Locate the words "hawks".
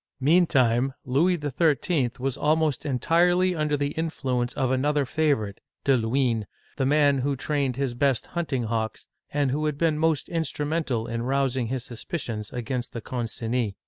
8.63-9.05